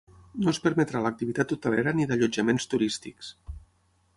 No 0.45 0.53
es 0.53 0.59
permetrà 0.63 1.01
l’activitat 1.03 1.53
hotelera 1.55 1.93
ni 1.99 2.07
d’allotjaments 2.13 2.67
turístics. 2.73 3.31